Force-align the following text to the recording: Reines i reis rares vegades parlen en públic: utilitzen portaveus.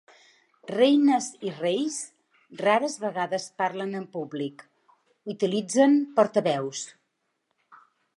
Reines 0.69 1.25
i 1.47 1.51
reis 1.57 1.97
rares 2.61 2.95
vegades 3.03 3.45
parlen 3.63 3.93
en 3.99 4.07
públic: 4.15 4.65
utilitzen 5.35 5.95
portaveus. 6.17 6.83